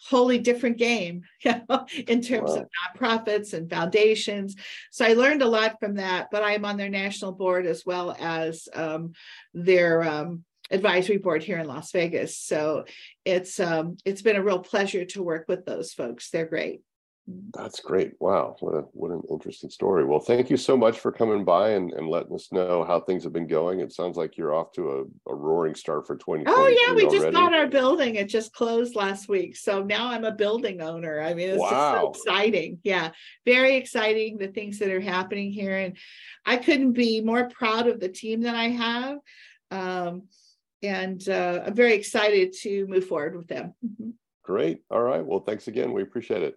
wholly 0.09 0.39
different 0.39 0.79
game 0.79 1.23
you 1.45 1.55
know, 1.69 1.87
in 2.07 2.23
terms 2.23 2.51
wow. 2.51 2.57
of 2.57 2.69
nonprofits 2.97 3.53
and 3.53 3.69
foundations. 3.69 4.57
So 4.91 5.05
I 5.05 5.13
learned 5.13 5.43
a 5.43 5.49
lot 5.49 5.79
from 5.81 5.97
that, 5.97 6.29
but 6.31 6.43
I 6.43 6.53
am 6.53 6.65
on 6.65 6.77
their 6.77 6.89
national 6.89 7.33
board 7.33 7.67
as 7.67 7.85
well 7.85 8.17
as 8.19 8.69
um, 8.75 9.13
their 9.53 10.03
um, 10.03 10.45
advisory 10.71 11.19
board 11.19 11.43
here 11.43 11.59
in 11.59 11.67
Las 11.67 11.93
Vegas. 11.93 12.39
So 12.39 12.85
it's 13.25 13.61
um, 13.61 13.97
it's 14.05 14.23
been 14.23 14.37
a 14.37 14.43
real 14.43 14.61
pleasure 14.61 15.05
to 15.07 15.23
work 15.23 15.47
with 15.49 15.65
those 15.65 15.93
folks. 15.93 16.31
They're 16.31 16.47
great. 16.47 16.83
That's 17.55 17.81
great. 17.81 18.13
Wow. 18.21 18.57
What, 18.61 18.75
a, 18.75 18.81
what 18.93 19.11
an 19.11 19.23
interesting 19.31 19.71
story. 19.71 20.05
Well, 20.05 20.21
thank 20.21 20.51
you 20.51 20.57
so 20.57 20.77
much 20.77 21.01
for 21.01 21.11
coming 21.13 21.45
by 21.45 21.71
and, 21.71 21.93
and 21.93 22.09
letting 22.09 22.35
us 22.35 22.51
know 22.53 22.85
how 22.85 23.01
things 23.01 23.25
have 23.25 23.33
been 23.33 23.47
going. 23.47 23.81
It 23.81 23.93
sounds 23.93 24.17
like 24.17 24.37
you're 24.37 24.55
off 24.55 24.73
to 24.73 24.91
a, 25.27 25.31
a 25.31 25.35
roaring 25.35 25.75
start 25.75 26.07
for 26.07 26.17
20. 26.17 26.45
Oh, 26.47 26.67
yeah. 26.69 26.95
We 26.95 27.05
already. 27.05 27.19
just 27.19 27.33
bought 27.33 27.55
our 27.55 27.67
building. 27.67 28.15
It 28.15 28.29
just 28.29 28.53
closed 28.53 28.95
last 28.95 29.29
week. 29.29 29.57
So 29.57 29.83
now 29.83 30.09
I'm 30.09 30.25
a 30.25 30.33
building 30.33 30.81
owner. 30.81 31.21
I 31.21 31.35
mean, 31.35 31.51
it's 31.51 31.59
wow. 31.59 31.71
just 31.71 32.25
so 32.25 32.33
exciting. 32.33 32.79
Yeah. 32.83 33.11
Very 33.45 33.77
exciting, 33.77 34.39
the 34.39 34.49
things 34.49 34.79
that 34.79 34.91
are 34.91 35.01
happening 35.01 35.51
here. 35.51 35.77
And 35.77 35.97
I 36.47 36.57
couldn't 36.57 36.93
be 36.93 37.21
more 37.21 37.49
proud 37.49 37.87
of 37.89 38.01
the 38.01 38.09
team 38.09 38.43
that 38.43 38.55
I 38.55 38.69
have. 38.69 39.19
Um, 39.71 40.23
and 40.83 41.29
uh, 41.29 41.65
I'm 41.67 41.75
very 41.75 41.95
excited 41.95 42.55
to 42.63 42.87
move 42.87 43.07
forward 43.07 43.37
with 43.37 43.49
them. 43.49 43.75
Mm-hmm. 43.85 44.11
Great. 44.43 44.83
All 44.91 45.03
right. 45.03 45.25
Well, 45.25 45.41
thanks 45.41 45.69
again. 45.69 45.93
We 45.93 46.03
appreciate 46.03 46.43
it. 46.43 46.57